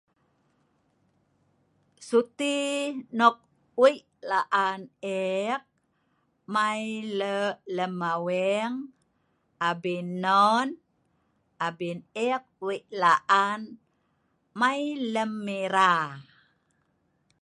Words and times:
Suti 2.07 2.55
nok 3.19 3.35
wik 3.81 3.99
laan 4.29 4.79
ek, 5.29 5.61
mei 6.53 6.85
lok 7.19 7.55
lem 7.75 7.95
aweng 8.13 8.75
abin 9.69 10.07
non, 10.23 10.67
abin 11.67 11.99
ek 12.29 12.45
wik 12.65 12.83
laan 13.01 13.61
mei 14.59 14.83
lem 15.13 15.33
ha'era 15.47 15.89